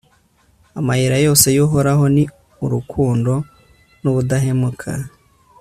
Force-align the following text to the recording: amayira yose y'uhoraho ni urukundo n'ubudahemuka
amayira 0.79 1.17
yose 1.25 1.47
y'uhoraho 1.55 2.03
ni 2.15 2.23
urukundo 2.65 3.33
n'ubudahemuka 4.01 4.89